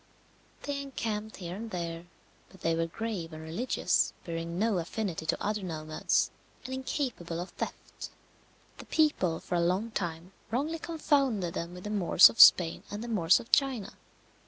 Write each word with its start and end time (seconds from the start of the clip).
They 0.63 0.81
encamped 0.81 1.35
here 1.35 1.55
and 1.55 1.69
there, 1.69 2.07
but 2.49 2.61
they 2.61 2.73
were 2.73 2.87
grave 2.87 3.33
and 3.33 3.43
religious, 3.43 4.13
bearing 4.25 4.57
no 4.57 4.79
affinity 4.79 5.27
to 5.27 5.39
other 5.45 5.61
nomads, 5.61 6.31
and 6.65 6.73
incapable 6.73 7.39
of 7.39 7.51
theft. 7.51 8.09
The 8.79 8.85
people 8.85 9.39
for 9.39 9.53
a 9.53 9.61
long 9.61 9.91
time 9.91 10.31
wrongly 10.49 10.79
confounded 10.79 11.53
them 11.53 11.75
with 11.75 11.83
the 11.83 11.91
Moors 11.91 12.31
of 12.31 12.39
Spain 12.41 12.81
and 12.89 13.03
the 13.03 13.07
Moors 13.07 13.39
of 13.39 13.51
China. 13.51 13.93